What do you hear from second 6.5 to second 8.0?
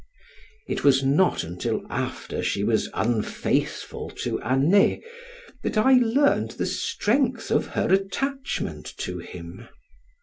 the strength of her